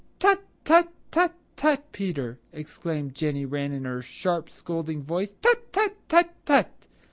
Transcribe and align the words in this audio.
"Tut, 0.17 0.43
tut, 0.65 0.87
tut, 1.11 1.33
tut, 1.55 1.91
Peter!" 1.91 2.39
exclaimed 2.51 3.13
Jenny 3.13 3.45
Wren 3.45 3.71
in 3.71 3.85
her 3.85 4.01
sharp, 4.01 4.49
scolding 4.49 5.03
voice. 5.03 5.35
"Tut, 5.43 5.71
tut, 5.71 5.95
tut, 6.09 6.31
tut! 6.43 6.87